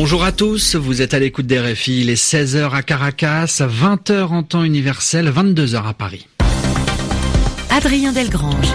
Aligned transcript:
Bonjour 0.00 0.22
à 0.22 0.30
tous, 0.30 0.76
vous 0.76 1.02
êtes 1.02 1.12
à 1.12 1.18
l'écoute 1.18 1.46
des 1.46 1.58
RFI, 1.58 2.02
il 2.02 2.08
est 2.08 2.14
16h 2.14 2.70
à 2.72 2.82
Caracas, 2.82 3.46
20h 3.46 4.28
en 4.28 4.44
temps 4.44 4.62
universel, 4.62 5.28
22h 5.28 5.88
à 5.88 5.92
Paris. 5.92 6.28
Adrien 7.68 8.12
Delgrange. 8.12 8.72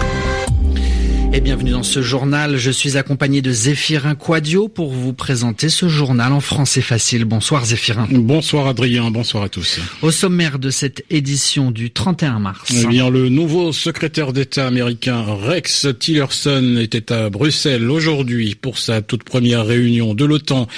Et 1.36 1.40
bienvenue 1.40 1.72
dans 1.72 1.82
ce 1.82 2.00
journal. 2.00 2.58
Je 2.58 2.70
suis 2.70 2.96
accompagné 2.96 3.42
de 3.42 3.50
Zéphirin 3.50 4.14
Quadio 4.14 4.68
pour 4.68 4.92
vous 4.92 5.12
présenter 5.12 5.68
ce 5.68 5.88
journal 5.88 6.32
en 6.32 6.38
français 6.38 6.80
facile. 6.80 7.24
Bonsoir 7.24 7.64
Zéphirin. 7.64 8.06
Bonsoir 8.08 8.68
Adrien, 8.68 9.10
bonsoir 9.10 9.42
à 9.42 9.48
tous. 9.48 9.80
Au 10.02 10.12
sommaire 10.12 10.60
de 10.60 10.70
cette 10.70 11.04
édition 11.10 11.72
du 11.72 11.90
31 11.90 12.38
mars. 12.38 12.72
Eh 12.72 12.86
bien, 12.86 13.10
le 13.10 13.30
nouveau 13.30 13.72
secrétaire 13.72 14.32
d'État 14.32 14.68
américain 14.68 15.24
Rex 15.26 15.88
Tillerson 15.98 16.76
était 16.80 17.10
à 17.10 17.30
Bruxelles 17.30 17.90
aujourd'hui 17.90 18.54
pour 18.54 18.78
sa 18.78 19.02
toute 19.02 19.24
première 19.24 19.66
réunion 19.66 20.14
de 20.14 20.24
l'OTAN. 20.24 20.68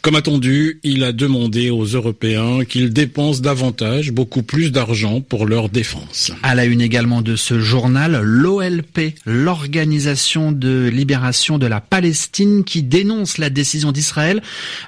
Comme 0.00 0.16
attendu, 0.16 0.80
il 0.82 1.04
a 1.04 1.12
demandé 1.12 1.68
aux 1.68 1.84
Européens 1.84 2.64
qu'ils 2.66 2.90
dépensent 2.90 3.42
davantage, 3.42 4.12
beaucoup 4.12 4.42
plus 4.42 4.72
d'argent 4.72 5.20
pour 5.20 5.44
leur 5.44 5.68
défense. 5.68 6.32
À 6.42 6.54
la 6.54 6.64
une 6.64 6.80
également 6.80 7.20
de 7.20 7.36
ce 7.36 7.60
journal, 7.60 8.22
l'OLP, 8.22 9.12
l'organisation 9.26 10.05
de 10.06 10.88
libération 10.88 11.58
de 11.58 11.66
la 11.66 11.80
Palestine 11.80 12.62
qui 12.64 12.82
dénonce 12.82 13.38
la 13.38 13.50
décision 13.50 13.90
d'Israël 13.90 14.40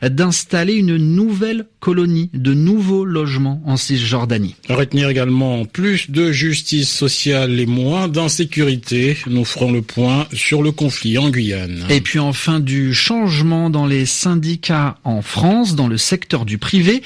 d'installer 0.02 0.74
une 0.74 0.96
nouvelle 0.96 1.66
colonie, 1.80 2.30
de 2.34 2.54
nouveaux 2.54 3.04
logements 3.04 3.62
en 3.66 3.76
Cisjordanie. 3.76 4.54
Retenir 4.68 5.08
également 5.08 5.64
plus 5.64 6.10
de 6.10 6.30
justice 6.30 6.90
sociale 6.90 7.58
et 7.58 7.66
moins 7.66 8.08
d'insécurité. 8.08 9.16
Nous 9.26 9.44
ferons 9.44 9.72
le 9.72 9.82
point 9.82 10.26
sur 10.32 10.62
le 10.62 10.72
conflit 10.72 11.18
en 11.18 11.30
Guyane. 11.30 11.84
Et 11.88 12.00
puis 12.00 12.18
enfin 12.18 12.60
du 12.60 12.94
changement 12.94 13.70
dans 13.70 13.86
les 13.86 14.06
syndicats 14.06 14.98
en 15.04 15.22
France, 15.22 15.74
dans 15.74 15.88
le 15.88 15.98
secteur 15.98 16.44
du 16.44 16.58
privé. 16.58 17.02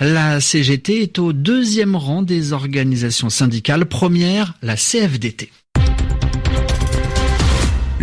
La 0.00 0.40
CGT 0.40 1.02
est 1.02 1.18
au 1.18 1.32
deuxième 1.32 1.96
rang 1.96 2.22
des 2.22 2.52
organisations 2.52 3.30
syndicales. 3.30 3.86
Première, 3.86 4.54
la 4.62 4.76
CFDT. 4.76 5.50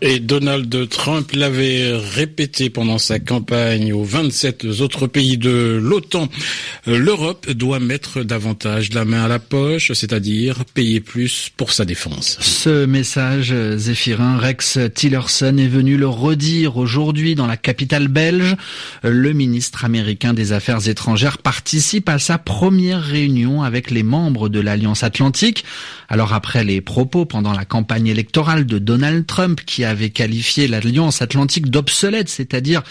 Et 0.00 0.20
Donald 0.20 0.88
Trump 0.88 1.32
l'avait 1.32 1.92
répété 1.92 2.70
pendant 2.70 2.98
sa 2.98 3.18
campagne 3.18 3.92
aux 3.92 4.04
27 4.04 4.64
autres 4.80 5.08
pays 5.08 5.38
de 5.38 5.80
l'OTAN. 5.82 6.28
L'Europe 6.86 7.50
doit 7.50 7.80
mettre 7.80 8.22
davantage 8.22 8.92
la 8.92 9.04
main 9.04 9.24
à 9.24 9.28
la 9.28 9.40
poche, 9.40 9.90
c'est-à-dire 9.92 10.64
payer 10.66 11.00
plus 11.00 11.50
pour 11.56 11.72
sa 11.72 11.84
défense. 11.84 12.38
Ce 12.40 12.86
message, 12.86 13.52
Zéphirin 13.74 14.38
Rex 14.38 14.78
Tillerson 14.94 15.58
est 15.58 15.66
venu 15.66 15.96
le 15.96 16.06
redire 16.06 16.76
aujourd'hui 16.76 17.34
dans 17.34 17.48
la 17.48 17.56
capitale 17.56 18.06
belge. 18.06 18.54
Le 19.02 19.32
ministre 19.32 19.84
américain 19.84 20.32
des 20.32 20.52
Affaires 20.52 20.88
étrangères 20.88 21.38
participe 21.38 22.08
à 22.08 22.20
sa 22.20 22.38
première 22.38 23.02
réunion 23.02 23.64
avec 23.64 23.90
les 23.90 24.04
membres 24.04 24.48
de 24.48 24.60
l'Alliance 24.60 25.02
Atlantique. 25.02 25.64
Alors 26.08 26.34
après 26.34 26.62
les 26.62 26.80
propos 26.80 27.24
pendant 27.24 27.52
la 27.52 27.64
campagne 27.64 28.06
électorale 28.06 28.64
de 28.64 28.78
Donald 28.78 29.26
Trump 29.26 29.60
qui 29.66 29.87
avait 29.88 30.10
qualifié 30.10 30.68
l'Alliance 30.68 31.22
Atlantique 31.22 31.70
d'obsolète, 31.70 32.28
c'est-à-dire 32.28 32.82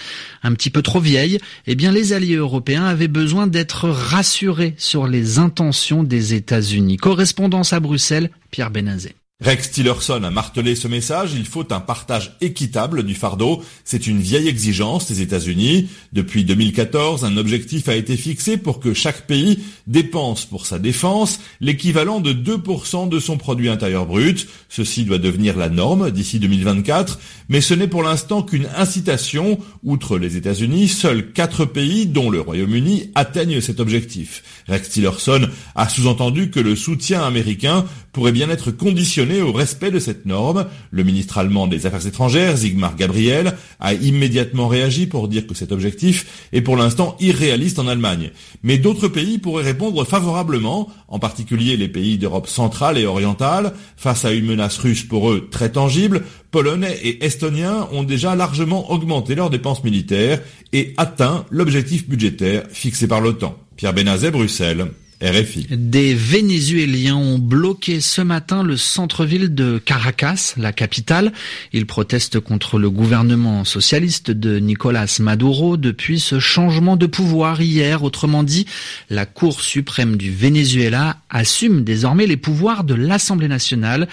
un 0.43 0.53
petit 0.53 0.69
peu 0.69 0.81
trop 0.81 0.99
vieille, 0.99 1.39
eh 1.65 1.75
bien 1.75 1.91
les 1.91 2.13
alliés 2.13 2.35
européens 2.35 2.85
avaient 2.85 3.07
besoin 3.07 3.47
d'être 3.47 3.89
rassurés 3.89 4.75
sur 4.77 5.07
les 5.07 5.39
intentions 5.39 6.03
des 6.03 6.33
États-Unis. 6.33 6.97
Correspondance 6.97 7.73
à 7.73 7.79
Bruxelles, 7.79 8.29
Pierre 8.51 8.71
Benazet. 8.71 9.15
Rex 9.39 9.69
Tillerson 9.69 10.23
a 10.23 10.31
martelé 10.31 10.75
ce 10.75 10.87
message, 10.87 11.33
il 11.35 11.45
faut 11.45 11.71
un 11.71 11.79
partage 11.79 12.35
équitable 12.41 13.03
du 13.03 13.13
fardeau. 13.13 13.63
C'est 13.83 14.07
une 14.07 14.19
vieille 14.19 14.47
exigence 14.47 15.07
des 15.07 15.21
États-Unis. 15.21 15.89
Depuis 16.11 16.43
2014, 16.43 17.23
un 17.23 17.37
objectif 17.37 17.87
a 17.87 17.95
été 17.95 18.17
fixé 18.17 18.57
pour 18.57 18.79
que 18.79 18.95
chaque 18.95 19.27
pays 19.27 19.59
dépense 19.85 20.45
pour 20.45 20.65
sa 20.65 20.79
défense 20.79 21.39
l'équivalent 21.61 22.19
de 22.19 22.33
2% 22.33 23.09
de 23.09 23.19
son 23.19 23.37
produit 23.37 23.69
intérieur 23.69 24.07
brut. 24.07 24.47
Ceci 24.69 25.03
doit 25.03 25.19
devenir 25.19 25.55
la 25.55 25.69
norme 25.69 26.09
d'ici 26.09 26.39
2024, 26.39 27.19
mais 27.47 27.61
ce 27.61 27.75
n'est 27.75 27.87
pour 27.87 28.01
l'instant 28.01 28.41
qu'une 28.41 28.67
incitation. 28.75 29.59
Outre 29.83 30.17
les 30.17 30.35
États-Unis, 30.35 30.87
seuls 30.87 31.31
quatre 31.31 31.65
pays, 31.65 32.07
dont 32.07 32.31
le 32.31 32.41
Royaume-Uni, 32.41 33.11
atteignent 33.13 33.61
cet 33.61 33.79
objectif. 33.79 34.41
Rex 34.67 34.89
Tillerson 34.89 35.47
a 35.75 35.87
sous-entendu 35.87 36.49
que 36.49 36.59
le 36.59 36.75
soutien 36.75 37.21
américain 37.21 37.85
pourrait 38.13 38.31
bien 38.31 38.49
être 38.49 38.71
conditionné 38.71 39.26
au 39.41 39.51
respect 39.51 39.91
de 39.91 39.99
cette 39.99 40.25
norme. 40.25 40.65
Le 40.91 41.03
ministre 41.03 41.37
allemand 41.37 41.67
des 41.67 41.85
Affaires 41.85 42.07
étrangères, 42.07 42.57
Sigmar 42.57 42.95
Gabriel, 42.95 43.53
a 43.79 43.93
immédiatement 43.93 44.67
réagi 44.67 45.05
pour 45.07 45.27
dire 45.27 45.45
que 45.45 45.53
cet 45.53 45.71
objectif 45.71 46.47
est 46.53 46.61
pour 46.61 46.77
l'instant 46.77 47.15
irréaliste 47.19 47.79
en 47.79 47.87
Allemagne. 47.87 48.31
Mais 48.63 48.77
d'autres 48.77 49.07
pays 49.07 49.37
pourraient 49.37 49.63
répondre 49.63 50.05
favorablement, 50.05 50.89
en 51.07 51.19
particulier 51.19 51.77
les 51.77 51.87
pays 51.87 52.17
d'Europe 52.17 52.47
centrale 52.47 52.97
et 52.97 53.05
orientale, 53.05 53.73
face 53.95 54.25
à 54.25 54.31
une 54.31 54.45
menace 54.45 54.77
russe 54.77 55.03
pour 55.03 55.31
eux 55.31 55.47
très 55.51 55.71
tangible. 55.71 56.23
Polonais 56.51 56.97
et 57.03 57.25
Estoniens 57.25 57.87
ont 57.91 58.03
déjà 58.03 58.35
largement 58.35 58.91
augmenté 58.91 59.35
leurs 59.35 59.49
dépenses 59.49 59.83
militaires 59.83 60.41
et 60.73 60.93
atteint 60.97 61.45
l'objectif 61.51 62.07
budgétaire 62.07 62.63
fixé 62.69 63.07
par 63.07 63.21
l'OTAN. 63.21 63.57
Pierre 63.75 63.93
Benazet, 63.93 64.31
Bruxelles. 64.31 64.87
RFI. 65.21 65.67
Des 65.71 66.13
Vénézuéliens 66.13 67.15
ont 67.15 67.39
bloqué 67.39 68.01
ce 68.01 68.21
matin 68.21 68.61
le 68.61 68.77
centre-ville 68.77 69.55
de 69.55 69.79
Caracas, 69.79 70.53
la 70.57 70.71
capitale. 70.71 71.33
Ils 71.73 71.87
protestent 71.87 72.39
contre 72.39 72.77
le 72.77 72.91
gouvernement 72.91 73.65
socialiste 73.65 74.29
de 74.29 74.59
Nicolas 74.59 75.17
Maduro 75.19 75.75
depuis 75.75 76.19
ce 76.19 76.39
changement 76.39 76.97
de 76.97 77.07
pouvoir 77.07 77.61
hier. 77.61 78.03
Autrement 78.03 78.43
dit, 78.43 78.67
la 79.09 79.25
Cour 79.25 79.61
suprême 79.61 80.17
du 80.17 80.31
Venezuela 80.31 81.17
assume 81.31 81.83
désormais 81.83 82.27
les 82.27 82.37
pouvoirs 82.37 82.83
de 82.83 82.93
l'Assemblée 82.93 83.47
nationale. 83.47 84.07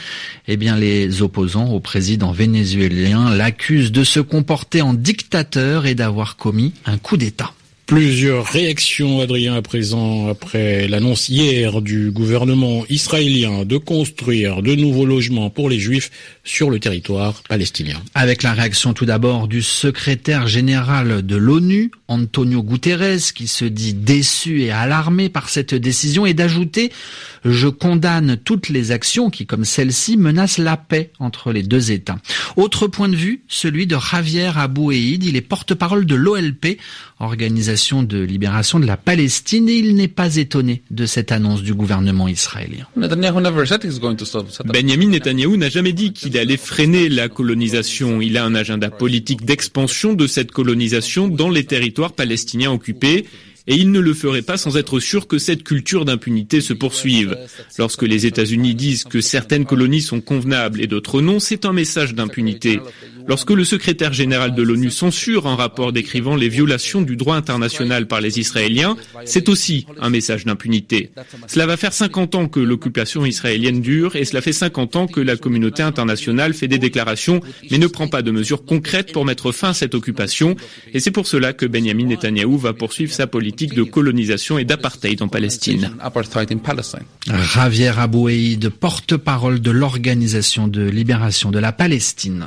Eh 0.48 0.56
bien, 0.56 0.76
les 0.76 1.21
opposants 1.21 1.71
au 1.71 1.81
président 1.81 2.32
vénézuélien 2.32 3.34
l'accusent 3.34 3.92
de 3.92 4.04
se 4.04 4.21
comporter 4.21 4.81
en 4.81 4.94
dictateur 4.94 5.84
et 5.84 5.94
d'avoir 5.94 6.36
commis 6.36 6.72
un 6.86 6.97
coup 6.97 7.19
d'État. 7.19 7.53
Plusieurs 7.87 8.47
réactions, 8.47 9.21
Adrien, 9.21 9.56
à 9.56 9.61
présent, 9.61 10.28
après 10.28 10.89
l'annonce 10.89 11.28
hier 11.28 11.83
du 11.83 12.11
gouvernement 12.11 12.87
israélien 12.89 13.67
de 13.67 13.77
construire 13.77 14.62
de 14.62 14.75
nouveaux 14.75 15.05
logements 15.05 15.50
pour 15.50 15.69
les 15.69 15.78
juifs 15.78 16.11
sur 16.45 16.71
le 16.71 16.81
territoire 16.81 17.43
palestinien. 17.47 18.00
Avec 18.15 18.43
la 18.43 18.55
réaction 18.55 18.95
tout 18.95 19.05
d'abord 19.05 19.49
du 19.49 19.61
secrétaire 19.61 20.47
général 20.47 21.27
de 21.27 21.37
l'ONU, 21.37 21.91
Antonio 22.09 22.62
Guterres, 22.62 23.33
qui 23.34 23.49
se 23.49 23.67
dit 23.67 23.93
déçu 23.93 24.62
et 24.62 24.71
alarmé 24.71 25.28
par 25.28 25.51
cette 25.51 25.75
décision, 25.75 26.25
et 26.25 26.33
d'ajouter 26.33 26.91
«Je 27.45 27.69
condamne 27.69 28.39
toutes 28.43 28.71
les 28.71 28.93
actions 28.93 29.28
qui, 29.28 29.45
comme 29.45 29.66
celle-ci, 29.66 30.16
menacent 30.16 30.59
la 30.59 30.78
paix 30.78 31.11
entre 31.19 31.53
les 31.53 31.62
deux 31.62 31.93
États». 31.93 32.19
Autre 32.56 32.87
point 32.87 33.11
de 33.11 33.16
vue, 33.16 33.43
celui 33.47 33.87
de 33.87 33.97
Javier 33.99 34.53
Aboueid, 34.56 35.22
il 35.22 35.37
est 35.37 35.43
porte-parole 35.43 36.06
de 36.06 36.15
l'OLP, 36.15 36.78
organisation 37.20 38.02
de 38.02 38.19
libération 38.19 38.80
de 38.80 38.86
la 38.86 38.97
Palestine, 38.97 39.69
et 39.69 39.75
il 39.75 39.94
n'est 39.94 40.08
pas 40.08 40.36
étonné 40.36 40.82
de 40.91 41.06
cette 41.06 41.32
annonce 41.32 41.62
du 41.62 41.75
gouvernement 41.75 42.28
israélien. 42.28 42.86
Benjamin 42.97 45.08
Netanyahu 45.08 45.56
n'a 45.56 45.69
jamais 45.69 45.92
dit 45.92 46.12
qu'il 46.12 46.36
allait 46.38 46.56
freiner 46.56 47.08
la 47.08 47.28
colonisation. 47.28 48.20
Il 48.20 48.36
a 48.36 48.44
un 48.44 48.54
agenda 48.54 48.91
politique 48.91 49.44
d'expansion 49.44 50.14
de 50.14 50.26
cette 50.26 50.50
colonisation 50.50 51.28
dans 51.28 51.50
les 51.50 51.64
territoires 51.64 52.12
palestiniens 52.12 52.72
occupés 52.72 53.26
et 53.66 53.76
il 53.76 53.92
ne 53.92 54.00
le 54.00 54.12
ferait 54.12 54.42
pas 54.42 54.56
sans 54.56 54.76
être 54.76 55.00
sûr 55.00 55.26
que 55.26 55.38
cette 55.38 55.64
culture 55.64 56.04
d'impunité 56.04 56.60
se 56.60 56.74
poursuive. 56.74 57.36
Lorsque 57.78 58.03
les 58.03 58.27
États-Unis 58.27 58.74
disent 58.74 59.04
que 59.04 59.21
certaines 59.21 59.65
colonies 59.65 60.03
sont 60.03 60.21
convenables 60.21 60.83
et 60.83 60.86
d'autres 60.86 61.22
non, 61.22 61.41
c'est 61.41 61.65
un 61.65 61.72
message 61.72 62.15
d'impunité. 62.15 62.80
Lorsque 63.26 63.50
le 63.50 63.65
secrétaire 63.65 64.12
général 64.12 64.54
de 64.54 64.62
l'ONU 64.62 64.91
censure 64.91 65.47
un 65.47 65.56
rapport 65.56 65.92
décrivant 65.92 66.36
les 66.36 66.48
violations 66.48 67.03
du 67.03 67.16
droit 67.16 67.36
international 67.36 68.06
par 68.06 68.21
les 68.21 68.38
Israéliens, 68.38 68.97
c'est 69.24 69.48
aussi 69.48 69.86
un 70.00 70.10
message 70.10 70.44
d'impunité. 70.44 71.10
Cela 71.47 71.66
va 71.66 71.76
faire 71.76 71.92
50 71.92 72.34
ans 72.34 72.48
que 72.48 72.60
l'occupation 72.60 73.24
israélienne 73.24 73.80
dure 73.80 74.16
et 74.16 74.24
cela 74.24 74.41
fait 74.41 74.53
50 74.53 74.97
ans 74.97 75.06
que 75.06 75.21
la 75.21 75.36
communauté 75.36 75.82
internationale 75.82 76.54
fait 76.54 76.68
des 76.68 76.78
déclarations 76.78 77.41
mais 77.71 77.78
ne 77.78 77.86
prend 77.86 78.09
pas 78.09 78.22
de 78.22 78.30
mesures 78.30 78.65
concrètes 78.65 79.12
pour 79.12 79.24
mettre 79.24 79.53
fin 79.53 79.70
à 79.70 79.74
cette 79.74 79.94
occupation 79.94 80.56
et 80.92 81.00
c'est 81.00 81.10
pour 81.10 81.27
cela 81.27 81.53
que 81.53 81.66
Benjamin 81.66 82.06
Netanyahou 82.06 82.59
va 82.59 82.72
poursuivre 82.72 83.12
sa 83.12 83.27
politique 83.27 83.74
de 83.74 83.82
colonisation 83.82 84.59
et 84.59 84.65
d'apartheid 84.65 85.20
en 85.22 85.28
Palestine. 85.28 85.91
Javier 87.54 87.92
Aboueid, 87.98 88.68
porte-parole 88.68 89.60
de 89.60 89.70
l'Organisation 89.70 90.68
de 90.68 90.82
libération 90.82 91.50
de 91.50 91.59
la 91.59 91.72
Palestine. 91.72 92.47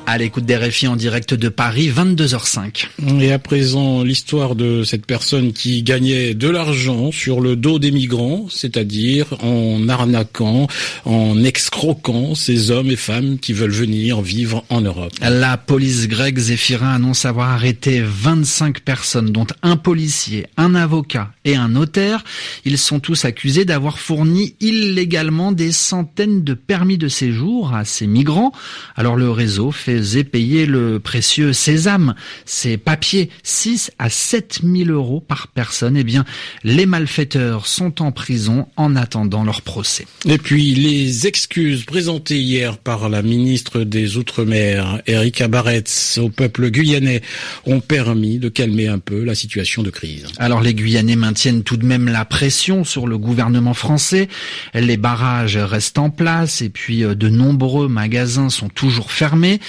À 0.11 0.17
l'écoute 0.17 0.43
des 0.43 0.57
RFI 0.57 0.89
en 0.89 0.97
direct 0.97 1.33
de 1.33 1.47
Paris, 1.47 1.89
22h05. 1.89 2.87
Et 3.21 3.31
à 3.31 3.39
présent, 3.39 4.03
l'histoire 4.03 4.55
de 4.55 4.83
cette 4.83 5.05
personne 5.05 5.53
qui 5.53 5.83
gagnait 5.83 6.33
de 6.33 6.49
l'argent 6.49 7.13
sur 7.13 7.39
le 7.39 7.55
dos 7.55 7.79
des 7.79 7.91
migrants, 7.91 8.47
c'est-à-dire 8.49 9.27
en 9.41 9.87
arnaquant, 9.87 10.67
en 11.05 11.41
excroquant 11.45 12.35
ces 12.35 12.71
hommes 12.71 12.91
et 12.91 12.97
femmes 12.97 13.39
qui 13.39 13.53
veulent 13.53 13.71
venir 13.71 14.19
vivre 14.19 14.65
en 14.67 14.81
Europe. 14.81 15.13
La 15.21 15.55
police 15.55 16.09
grecque 16.09 16.39
Zéphirin 16.39 16.95
annonce 16.95 17.23
avoir 17.23 17.51
arrêté 17.51 18.03
25 18.03 18.81
personnes, 18.81 19.31
dont 19.31 19.47
un 19.63 19.77
policier, 19.77 20.47
un 20.57 20.75
avocat 20.75 21.31
et 21.45 21.55
un 21.55 21.69
notaire. 21.69 22.25
Ils 22.65 22.77
sont 22.77 22.99
tous 22.99 23.23
accusés 23.23 23.63
d'avoir 23.63 23.97
fourni 23.97 24.55
illégalement 24.59 25.53
des 25.53 25.71
centaines 25.71 26.43
de 26.43 26.53
permis 26.53 26.97
de 26.97 27.07
séjour 27.07 27.73
à 27.73 27.85
ces 27.85 28.07
migrants. 28.07 28.51
Alors 28.97 29.15
le 29.15 29.31
réseau 29.31 29.71
faisait 30.01 30.23
payer 30.23 30.65
le 30.65 30.99
précieux 30.99 31.53
sésame, 31.53 32.15
ces 32.45 32.77
papiers, 32.77 33.29
6 33.43 33.91
à 33.99 34.09
7 34.09 34.61
000 34.63 34.89
euros 34.89 35.21
par 35.21 35.47
personne. 35.47 35.95
Eh 35.95 36.03
bien, 36.03 36.25
les 36.63 36.87
malfaiteurs 36.87 37.67
sont 37.67 38.01
en 38.01 38.11
prison 38.11 38.67
en 38.77 38.95
attendant 38.95 39.43
leur 39.43 39.61
procès. 39.61 40.07
Et 40.25 40.39
puis, 40.39 40.73
les 40.73 41.27
excuses 41.27 41.83
présentées 41.85 42.39
hier 42.39 42.77
par 42.77 43.09
la 43.09 43.21
ministre 43.21 43.81
des 43.81 44.17
Outre-mer, 44.17 45.01
Erika 45.05 45.47
Barretz, 45.47 46.17
au 46.17 46.29
peuple 46.29 46.71
guyanais 46.71 47.21
ont 47.65 47.79
permis 47.79 48.39
de 48.39 48.49
calmer 48.49 48.87
un 48.87 48.99
peu 48.99 49.23
la 49.23 49.35
situation 49.35 49.83
de 49.83 49.91
crise. 49.91 50.25
Alors, 50.39 50.61
les 50.61 50.73
Guyanais 50.73 51.15
maintiennent 51.15 51.63
tout 51.63 51.77
de 51.77 51.85
même 51.85 52.07
la 52.07 52.25
pression 52.25 52.83
sur 52.83 53.07
le 53.07 53.17
gouvernement 53.17 53.75
français. 53.75 54.27
Les 54.73 54.97
barrages 54.97 55.57
restent 55.57 55.99
en 55.99 56.09
place 56.09 56.61
et 56.61 56.69
puis 56.69 57.03
euh, 57.03 57.13
de 57.13 57.29
nombreux 57.29 57.87
magasins 57.87 58.49
sont 58.49 58.69
toujours 58.69 59.11
fermés. 59.11 59.59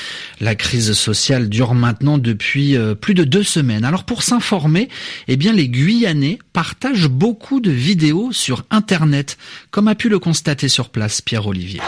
La 0.40 0.54
crise 0.54 0.92
sociale 0.92 1.48
dure 1.48 1.74
maintenant 1.74 2.18
depuis 2.18 2.76
euh, 2.76 2.94
plus 2.94 3.14
de 3.14 3.24
deux 3.24 3.42
semaines. 3.42 3.84
Alors 3.84 4.04
pour 4.04 4.22
s'informer, 4.22 4.88
eh 5.28 5.36
bien 5.36 5.52
les 5.52 5.68
Guyanais 5.68 6.38
partagent 6.52 7.08
beaucoup 7.08 7.60
de 7.60 7.70
vidéos 7.70 8.32
sur 8.32 8.64
Internet, 8.70 9.38
comme 9.70 9.88
a 9.88 9.94
pu 9.94 10.08
le 10.08 10.18
constater 10.18 10.68
sur 10.68 10.90
place 10.90 11.20
Pierre 11.20 11.46
Olivier. 11.46 11.80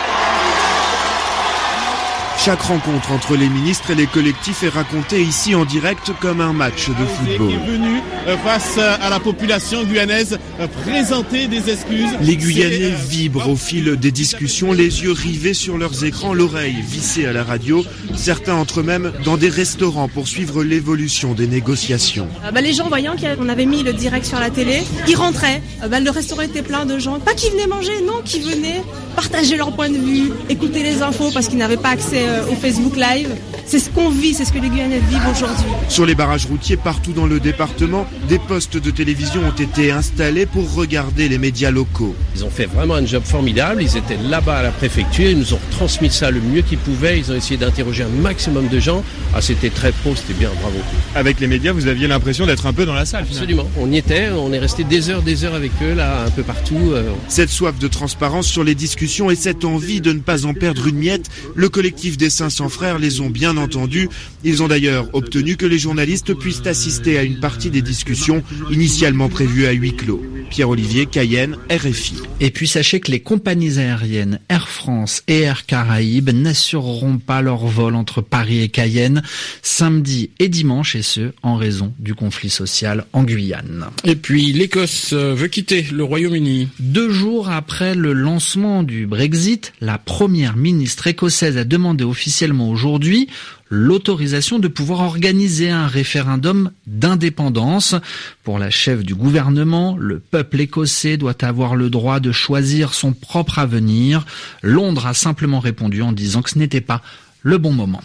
Chaque 2.44 2.60
rencontre 2.60 3.10
entre 3.10 3.36
les 3.36 3.48
ministres 3.48 3.92
et 3.92 3.94
les 3.94 4.06
collectifs 4.06 4.64
est 4.64 4.68
racontée 4.68 5.22
ici 5.22 5.54
en 5.54 5.64
direct 5.64 6.10
comme 6.20 6.42
un 6.42 6.52
match 6.52 6.90
de 6.90 7.06
football. 7.06 7.52
Est 7.52 7.66
venu 7.66 8.02
euh, 8.26 8.36
face 8.36 8.76
à 8.76 9.08
la 9.08 9.18
population 9.18 9.82
guyanaise 9.82 10.38
euh, 10.60 10.66
présenter 10.82 11.46
des 11.46 11.70
excuses. 11.70 12.10
Les 12.20 12.36
Guyanais 12.36 12.90
vibrent 13.08 13.48
au 13.48 13.56
fil 13.56 13.96
des 13.96 14.10
discussions, 14.10 14.74
les 14.74 15.04
yeux 15.04 15.12
rivés 15.12 15.54
sur 15.54 15.78
leurs 15.78 16.04
écrans, 16.04 16.34
l'oreille 16.34 16.76
vissée 16.86 17.24
à 17.24 17.32
la 17.32 17.44
radio. 17.44 17.82
Certains 18.14 18.56
entre 18.56 18.80
eux-mêmes 18.80 19.12
dans 19.24 19.38
des 19.38 19.48
restaurants 19.48 20.08
pour 20.08 20.28
suivre 20.28 20.62
l'évolution 20.64 21.32
des 21.32 21.46
négociations. 21.46 22.28
Euh, 22.44 22.50
bah, 22.50 22.60
les 22.60 22.74
gens 22.74 22.88
voyant 22.88 23.16
qu'on 23.16 23.48
avait 23.48 23.64
mis 23.64 23.82
le 23.82 23.94
direct 23.94 24.26
sur 24.26 24.38
la 24.38 24.50
télé, 24.50 24.82
ils 25.08 25.16
rentraient. 25.16 25.62
Bah, 25.88 25.98
le 25.98 26.10
restaurant 26.10 26.42
était 26.42 26.60
plein 26.60 26.84
de 26.84 26.98
gens, 26.98 27.20
pas 27.20 27.32
qui 27.32 27.48
venaient 27.48 27.66
manger, 27.66 28.02
non, 28.06 28.20
qui 28.22 28.40
venaient 28.40 28.82
partager 29.16 29.56
leur 29.56 29.72
point 29.72 29.88
de 29.88 29.96
vue, 29.96 30.30
écouter 30.50 30.82
les 30.82 31.00
infos 31.00 31.30
parce 31.32 31.48
qu'ils 31.48 31.58
n'avaient 31.58 31.78
pas 31.78 31.90
accès 31.90 32.26
euh, 32.28 32.33
au 32.50 32.54
Facebook 32.54 32.96
Live. 32.96 33.28
C'est 33.66 33.78
ce 33.78 33.88
qu'on 33.88 34.10
vit, 34.10 34.34
c'est 34.34 34.44
ce 34.44 34.52
que 34.52 34.58
les 34.58 34.68
Guyanais 34.68 35.00
vivent 35.08 35.26
aujourd'hui. 35.30 35.70
Sur 35.88 36.04
les 36.04 36.14
barrages 36.14 36.46
routiers 36.46 36.76
partout 36.76 37.12
dans 37.12 37.26
le 37.26 37.40
département, 37.40 38.06
des 38.28 38.38
postes 38.38 38.76
de 38.76 38.90
télévision 38.90 39.40
ont 39.42 39.62
été 39.62 39.90
installés 39.90 40.46
pour 40.46 40.74
regarder 40.74 41.28
les 41.28 41.38
médias 41.38 41.70
locaux. 41.70 42.14
Ils 42.36 42.44
ont 42.44 42.50
fait 42.50 42.66
vraiment 42.66 42.94
un 42.94 43.06
job 43.06 43.22
formidable. 43.24 43.82
Ils 43.82 43.96
étaient 43.96 44.18
là-bas 44.18 44.58
à 44.58 44.62
la 44.62 44.70
préfecture, 44.70 45.30
ils 45.30 45.38
nous 45.38 45.54
ont 45.54 45.60
transmis 45.70 46.10
ça 46.10 46.30
le 46.30 46.40
mieux 46.40 46.62
qu'ils 46.62 46.78
pouvaient. 46.78 47.18
Ils 47.18 47.32
ont 47.32 47.34
essayé 47.34 47.56
d'interroger 47.56 48.02
un 48.04 48.22
maximum 48.22 48.68
de 48.68 48.78
gens. 48.78 49.02
Ah, 49.34 49.40
c'était 49.40 49.70
très 49.70 49.92
pro, 49.92 50.14
c'était 50.14 50.34
bien, 50.34 50.50
bravo. 50.60 50.76
Avec 51.14 51.40
les 51.40 51.46
médias, 51.46 51.72
vous 51.72 51.86
aviez 51.86 52.06
l'impression 52.06 52.46
d'être 52.46 52.66
un 52.66 52.72
peu 52.72 52.84
dans 52.84 52.94
la 52.94 53.04
salle. 53.04 53.24
Absolument. 53.24 53.68
On 53.78 53.90
y 53.90 53.96
était, 53.96 54.28
on 54.30 54.52
est 54.52 54.58
resté 54.58 54.84
des 54.84 55.10
heures, 55.10 55.22
des 55.22 55.44
heures 55.44 55.54
avec 55.54 55.72
eux 55.82 55.94
là, 55.94 56.24
un 56.26 56.30
peu 56.30 56.42
partout. 56.42 56.92
Euh. 56.92 57.02
Cette 57.28 57.50
soif 57.50 57.78
de 57.78 57.88
transparence 57.88 58.46
sur 58.46 58.64
les 58.64 58.74
discussions 58.74 59.30
et 59.30 59.36
cette 59.36 59.64
envie 59.64 60.00
de 60.00 60.12
ne 60.12 60.20
pas 60.20 60.46
en 60.46 60.54
perdre 60.54 60.86
une 60.86 60.98
miette, 60.98 61.30
le 61.54 61.68
collectif 61.68 62.16
des 62.16 62.23
500 62.30 62.68
frères 62.68 62.98
les 62.98 63.20
ont 63.20 63.30
bien 63.30 63.56
entendus. 63.56 64.08
Ils 64.44 64.62
ont 64.62 64.68
d'ailleurs 64.68 65.08
obtenu 65.12 65.56
que 65.56 65.66
les 65.66 65.78
journalistes 65.78 66.34
puissent 66.34 66.66
assister 66.66 67.18
à 67.18 67.22
une 67.22 67.40
partie 67.40 67.70
des 67.70 67.82
discussions 67.82 68.42
initialement 68.70 69.28
prévues 69.28 69.66
à 69.66 69.72
huis 69.72 69.94
clos. 69.94 70.22
Pierre-Olivier 70.50 71.06
Cayenne, 71.06 71.56
RFI. 71.70 72.14
Et 72.40 72.50
puis 72.50 72.68
sachez 72.68 73.00
que 73.00 73.10
les 73.10 73.20
compagnies 73.20 73.78
aériennes 73.78 74.38
Air 74.48 74.68
France 74.68 75.22
et 75.26 75.40
Air 75.40 75.66
Caraïbes 75.66 76.30
n'assureront 76.30 77.18
pas 77.18 77.42
leur 77.42 77.66
vol 77.66 77.94
entre 77.94 78.20
Paris 78.20 78.62
et 78.62 78.68
Cayenne 78.68 79.22
samedi 79.62 80.30
et 80.38 80.48
dimanche 80.48 80.94
et 80.94 81.02
ce 81.02 81.32
en 81.42 81.56
raison 81.56 81.92
du 81.98 82.14
conflit 82.14 82.50
social 82.50 83.06
en 83.12 83.24
Guyane. 83.24 83.86
Et 84.04 84.16
puis 84.16 84.52
l'Écosse 84.52 85.12
veut 85.12 85.48
quitter 85.48 85.86
le 85.92 86.04
Royaume-Uni. 86.04 86.68
Deux 86.78 87.10
jours 87.10 87.50
après 87.50 87.94
le 87.94 88.12
lancement 88.12 88.82
du 88.82 89.06
Brexit, 89.06 89.72
la 89.80 89.98
première 89.98 90.56
ministre 90.56 91.06
écossaise 91.06 91.56
a 91.56 91.64
demandé 91.64 92.04
officiellement 92.14 92.70
aujourd'hui 92.70 93.28
l'autorisation 93.70 94.60
de 94.60 94.68
pouvoir 94.68 95.00
organiser 95.00 95.68
un 95.68 95.88
référendum 95.88 96.70
d'indépendance. 96.86 97.96
Pour 98.44 98.60
la 98.60 98.70
chef 98.70 99.02
du 99.02 99.16
gouvernement, 99.16 99.96
le 99.98 100.20
peuple 100.20 100.60
écossais 100.60 101.16
doit 101.16 101.44
avoir 101.44 101.74
le 101.74 101.90
droit 101.90 102.20
de 102.20 102.30
choisir 102.30 102.94
son 102.94 103.12
propre 103.12 103.58
avenir. 103.58 104.26
Londres 104.62 105.08
a 105.08 105.14
simplement 105.14 105.58
répondu 105.58 106.02
en 106.02 106.12
disant 106.12 106.42
que 106.42 106.50
ce 106.50 106.58
n'était 106.58 106.80
pas 106.80 107.02
le 107.42 107.58
bon 107.58 107.72
moment. 107.72 108.02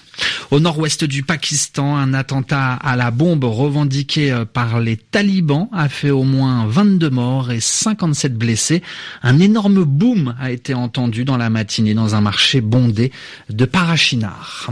Au 0.51 0.59
nord-ouest 0.59 1.03
du 1.03 1.23
Pakistan, 1.23 1.95
un 1.95 2.13
attentat 2.13 2.73
à 2.73 2.95
la 2.95 3.11
bombe 3.11 3.43
revendiqué 3.43 4.31
euh, 4.31 4.45
par 4.45 4.79
les 4.79 4.97
talibans 4.97 5.69
a 5.71 5.89
fait 5.89 6.09
au 6.09 6.23
moins 6.23 6.65
22 6.67 7.09
morts 7.09 7.51
et 7.51 7.59
57 7.59 8.35
blessés. 8.35 8.81
Un 9.23 9.39
énorme 9.39 9.83
boom 9.83 10.35
a 10.39 10.51
été 10.51 10.73
entendu 10.73 11.23
dans 11.23 11.37
la 11.37 11.49
matinée 11.49 11.93
dans 11.93 12.15
un 12.15 12.21
marché 12.21 12.61
bondé 12.61 13.11
de 13.49 13.65
Parachinar. 13.65 14.71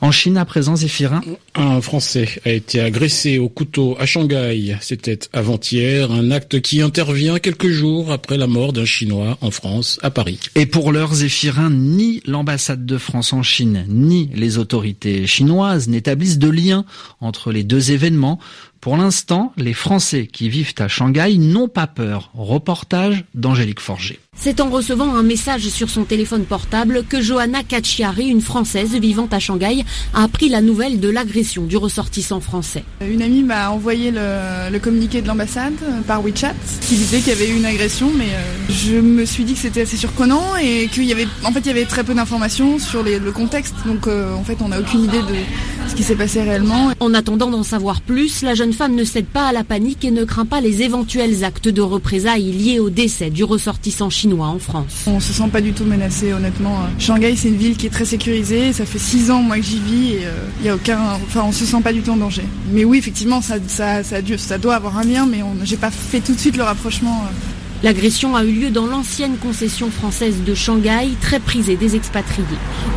En 0.00 0.10
Chine, 0.10 0.36
à 0.36 0.44
présent, 0.44 0.74
Zéphirin 0.74 1.20
Un 1.54 1.80
Français 1.80 2.28
a 2.44 2.50
été 2.50 2.80
agressé 2.80 3.38
au 3.38 3.48
couteau 3.48 3.96
à 4.00 4.06
Shanghai. 4.06 4.76
C'était 4.80 5.20
avant-hier, 5.32 6.10
un 6.10 6.32
acte 6.32 6.60
qui 6.60 6.82
intervient 6.82 7.38
quelques 7.38 7.68
jours 7.68 8.10
après 8.10 8.36
la 8.36 8.48
mort 8.48 8.72
d'un 8.72 8.84
Chinois 8.84 9.38
en 9.40 9.52
France, 9.52 10.00
à 10.02 10.10
Paris. 10.10 10.40
Et 10.56 10.66
pour 10.66 10.90
l'heure, 10.90 11.14
Zéphirin, 11.14 11.70
ni 11.70 12.20
l'ambassade 12.26 12.84
de 12.84 12.98
France 12.98 13.32
en 13.32 13.44
Chine, 13.44 13.84
ni 13.88 14.28
les 14.34 14.58
autorités 14.58 14.71
chinoises 15.26 15.88
n'établissent 15.88 16.38
de 16.38 16.48
lien 16.48 16.84
entre 17.20 17.52
les 17.52 17.64
deux 17.64 17.92
événements. 17.92 18.38
Pour 18.82 18.96
l'instant, 18.96 19.52
les 19.56 19.74
Français 19.74 20.26
qui 20.26 20.48
vivent 20.48 20.74
à 20.78 20.88
Shanghai 20.88 21.38
n'ont 21.38 21.68
pas 21.68 21.86
peur. 21.86 22.32
Reportage 22.34 23.24
d'Angélique 23.32 23.78
Forger. 23.78 24.18
C'est 24.36 24.60
en 24.60 24.70
recevant 24.70 25.14
un 25.14 25.22
message 25.22 25.68
sur 25.68 25.88
son 25.88 26.02
téléphone 26.02 26.44
portable 26.44 27.04
que 27.08 27.20
Johanna 27.20 27.62
Kachiari, 27.62 28.26
une 28.26 28.40
Française 28.40 28.96
vivant 28.96 29.28
à 29.30 29.38
Shanghai, 29.38 29.84
a 30.14 30.24
appris 30.24 30.48
la 30.48 30.60
nouvelle 30.60 30.98
de 30.98 31.08
l'agression 31.08 31.62
du 31.62 31.76
ressortissant 31.76 32.40
français. 32.40 32.82
Une 33.08 33.22
amie 33.22 33.44
m'a 33.44 33.70
envoyé 33.70 34.10
le, 34.10 34.76
communiqué 34.80 35.22
de 35.22 35.28
l'ambassade 35.28 35.74
euh, 35.84 36.00
par 36.00 36.24
WeChat 36.24 36.54
qui 36.80 36.96
disait 36.96 37.18
qu'il 37.18 37.28
y 37.28 37.36
avait 37.36 37.50
eu 37.50 37.56
une 37.56 37.66
agression, 37.66 38.10
mais 38.12 38.30
euh, 38.34 38.54
je 38.68 38.96
me 38.96 39.24
suis 39.24 39.44
dit 39.44 39.52
que 39.52 39.60
c'était 39.60 39.82
assez 39.82 39.96
surprenant 39.96 40.56
et 40.56 40.88
qu'il 40.88 41.04
y 41.04 41.12
avait, 41.12 41.28
en 41.44 41.52
fait, 41.52 41.60
il 41.60 41.66
y 41.66 41.70
avait 41.70 41.84
très 41.84 42.02
peu 42.02 42.14
d'informations 42.14 42.80
sur 42.80 43.04
le 43.04 43.30
contexte. 43.30 43.76
Donc, 43.86 44.08
euh, 44.08 44.34
en 44.34 44.42
fait, 44.42 44.56
on 44.60 44.68
n'a 44.68 44.80
aucune 44.80 45.04
idée 45.04 45.20
de 45.20 45.36
ce 45.92 45.96
qui 45.96 46.04
s'est 46.04 46.16
passé 46.16 46.40
réellement. 46.40 46.90
En 47.00 47.12
attendant 47.12 47.50
d'en 47.50 47.62
savoir 47.62 48.00
plus, 48.00 48.40
la 48.40 48.54
jeune 48.54 48.72
femme 48.72 48.94
ne 48.94 49.04
cède 49.04 49.26
pas 49.26 49.48
à 49.48 49.52
la 49.52 49.62
panique 49.62 50.06
et 50.06 50.10
ne 50.10 50.24
craint 50.24 50.46
pas 50.46 50.62
les 50.62 50.80
éventuels 50.80 51.44
actes 51.44 51.68
de 51.68 51.82
représailles 51.82 52.50
liés 52.50 52.78
au 52.78 52.88
décès 52.88 53.28
du 53.28 53.44
ressortissant 53.44 54.08
chinois 54.08 54.46
en 54.46 54.58
France. 54.58 55.04
On 55.06 55.20
se 55.20 55.34
sent 55.34 55.48
pas 55.52 55.60
du 55.60 55.74
tout 55.74 55.84
menacé, 55.84 56.32
honnêtement. 56.32 56.78
Shanghai, 56.98 57.36
c'est 57.36 57.48
une 57.48 57.56
ville 57.56 57.76
qui 57.76 57.88
est 57.88 57.90
très 57.90 58.06
sécurisée. 58.06 58.72
Ça 58.72 58.86
fait 58.86 58.98
six 58.98 59.30
ans, 59.30 59.42
moi, 59.42 59.56
que 59.56 59.64
j'y 59.64 59.80
vis 59.80 60.12
et 60.12 60.22
il 60.60 60.66
y 60.66 60.70
a 60.70 60.76
aucun, 60.76 60.98
enfin, 61.26 61.42
on 61.46 61.52
se 61.52 61.66
sent 61.66 61.82
pas 61.84 61.92
du 61.92 62.00
tout 62.00 62.12
en 62.12 62.16
danger. 62.16 62.44
Mais 62.72 62.86
oui, 62.86 62.96
effectivement, 62.96 63.42
ça, 63.42 63.56
ça, 63.66 64.02
ça, 64.02 64.16
ça 64.38 64.56
doit 64.56 64.76
avoir 64.76 64.96
un 64.96 65.04
lien, 65.04 65.26
mais 65.26 65.40
j'ai 65.64 65.76
pas 65.76 65.90
fait 65.90 66.20
tout 66.20 66.32
de 66.32 66.40
suite 66.40 66.56
le 66.56 66.62
rapprochement. 66.62 67.22
Euh. 67.26 67.51
L'agression 67.82 68.36
a 68.36 68.44
eu 68.44 68.52
lieu 68.52 68.70
dans 68.70 68.86
l'ancienne 68.86 69.36
concession 69.38 69.90
française 69.90 70.44
de 70.46 70.54
Shanghai, 70.54 71.08
très 71.20 71.40
prisée 71.40 71.74
des 71.74 71.96
expatriés. 71.96 72.46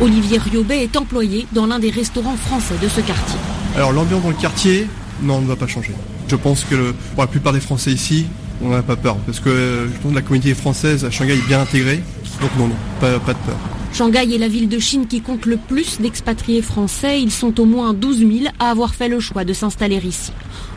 Olivier 0.00 0.38
Riobet 0.38 0.84
est 0.84 0.96
employé 0.96 1.48
dans 1.52 1.66
l'un 1.66 1.80
des 1.80 1.90
restaurants 1.90 2.36
français 2.36 2.76
de 2.80 2.88
ce 2.88 3.00
quartier. 3.00 3.38
Alors 3.74 3.92
l'ambiance 3.92 4.22
dans 4.22 4.28
le 4.28 4.36
quartier, 4.36 4.86
non, 5.22 5.40
ne 5.40 5.46
va 5.46 5.56
pas 5.56 5.66
changer. 5.66 5.92
Je 6.28 6.36
pense 6.36 6.62
que 6.62 6.92
pour 7.14 7.22
la 7.22 7.26
plupart 7.26 7.52
des 7.52 7.58
Français 7.58 7.90
ici, 7.90 8.26
on 8.62 8.68
n'a 8.68 8.82
pas 8.82 8.94
peur. 8.94 9.16
Parce 9.26 9.40
que 9.40 9.48
euh, 9.48 9.88
je 9.88 9.98
pense 10.00 10.12
que 10.12 10.16
la 10.16 10.22
communauté 10.22 10.54
française 10.54 11.04
à 11.04 11.10
Shanghai 11.10 11.34
est 11.34 11.48
bien 11.48 11.60
intégrée. 11.60 12.00
Donc 12.40 12.50
non, 12.56 12.68
non, 12.68 12.76
pas, 13.00 13.18
pas 13.18 13.32
de 13.34 13.38
peur. 13.38 13.58
Shanghai 13.92 14.34
est 14.34 14.38
la 14.38 14.48
ville 14.48 14.68
de 14.68 14.78
Chine 14.78 15.08
qui 15.08 15.20
compte 15.20 15.46
le 15.46 15.56
plus 15.56 16.00
d'expatriés 16.00 16.62
français. 16.62 17.20
Ils 17.20 17.32
sont 17.32 17.58
au 17.60 17.64
moins 17.64 17.92
12 17.92 18.18
000 18.18 18.30
à 18.60 18.70
avoir 18.70 18.94
fait 18.94 19.08
le 19.08 19.18
choix 19.18 19.44
de 19.44 19.52
s'installer 19.52 19.96
ici. 20.04 20.32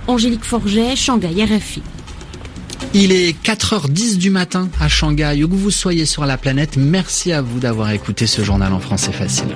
Angélique 0.07 0.45
Forget, 0.45 0.95
Shanghai 0.95 1.43
RFI. 1.43 1.83
Il 2.93 3.11
est 3.11 3.39
4h10 3.43 4.17
du 4.17 4.31
matin 4.31 4.67
à 4.79 4.87
Shanghai, 4.87 5.43
où 5.43 5.47
que 5.47 5.53
vous 5.53 5.69
soyez 5.69 6.05
sur 6.05 6.25
la 6.25 6.37
planète. 6.37 6.75
Merci 6.75 7.31
à 7.31 7.41
vous 7.41 7.59
d'avoir 7.59 7.91
écouté 7.91 8.25
ce 8.25 8.43
journal 8.43 8.73
en 8.73 8.79
français 8.79 9.11
facile. 9.11 9.55